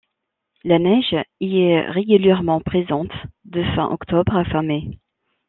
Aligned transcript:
La 0.63 0.79
neige 0.79 1.15
y 1.41 1.59
est 1.59 1.81
régulièrement 1.87 2.59
présente 2.59 3.11
de 3.45 3.61
fin 3.75 3.87
octobre 3.91 4.35
à 4.35 4.43
fin 4.45 4.63
mai. 4.63 4.97